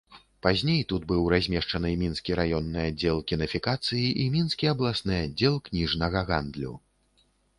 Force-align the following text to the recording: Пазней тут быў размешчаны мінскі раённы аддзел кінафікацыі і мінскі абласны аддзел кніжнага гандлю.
Пазней 0.43 0.79
тут 0.91 1.03
быў 1.09 1.25
размешчаны 1.33 1.89
мінскі 2.03 2.37
раённы 2.39 2.81
аддзел 2.91 3.21
кінафікацыі 3.33 4.07
і 4.23 4.27
мінскі 4.35 4.71
абласны 4.73 5.13
аддзел 5.27 5.59
кніжнага 5.67 6.27
гандлю. 6.33 6.73